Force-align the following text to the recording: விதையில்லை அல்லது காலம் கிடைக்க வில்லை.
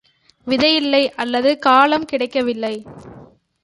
விதையில்லை 0.47 1.11
அல்லது 1.15 1.59
காலம் 1.59 2.05
கிடைக்க 2.05 2.41
வில்லை. 2.41 2.75